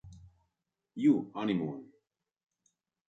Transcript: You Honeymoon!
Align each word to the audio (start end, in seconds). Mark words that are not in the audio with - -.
You 0.95 1.29
Honeymoon! 1.35 1.91